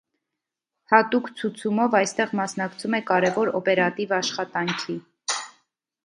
[0.91, 4.97] Հատուկ ցուցումով այստեղ մասնակցում է կարևոր օպերատիվ աշխատանքի։